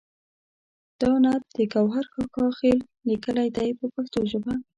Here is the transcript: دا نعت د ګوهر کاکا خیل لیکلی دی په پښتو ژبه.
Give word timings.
دا 1.01 1.11
نعت 1.23 1.43
د 1.55 1.57
ګوهر 1.73 2.05
کاکا 2.13 2.45
خیل 2.59 2.79
لیکلی 3.09 3.47
دی 3.55 3.69
په 3.79 3.85
پښتو 3.93 4.19
ژبه. 4.31 4.53